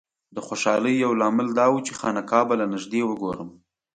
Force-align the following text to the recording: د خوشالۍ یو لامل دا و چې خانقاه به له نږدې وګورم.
د 0.35 0.37
خوشالۍ 0.47 0.95
یو 1.03 1.11
لامل 1.21 1.47
دا 1.59 1.65
و 1.71 1.77
چې 1.85 1.93
خانقاه 1.99 2.45
به 2.47 2.55
له 2.61 2.65
نږدې 2.73 3.01
وګورم. 3.05 3.49